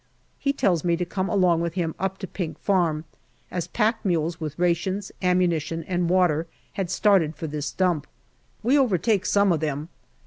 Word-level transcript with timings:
He 0.39 0.51
tells 0.51 0.83
me 0.83 0.97
to 0.97 1.05
come 1.05 1.29
along 1.29 1.61
with 1.61 1.75
him 1.75 1.93
up 1.99 2.17
to 2.17 2.27
Pink 2.27 2.57
Farm, 2.57 3.05
as 3.51 3.67
pack 3.67 4.03
mules 4.03 4.41
with 4.41 4.57
rations, 4.57 5.11
ammunition, 5.21 5.83
and 5.83 6.09
water 6.09 6.47
had 6.73 6.89
started 6.89 7.35
for 7.35 7.45
this 7.45 7.71
dump. 7.71 8.07
We 8.63 8.79
overtake 8.79 9.27
some 9.27 9.51
of 9.51 9.59
them. 9.59 9.89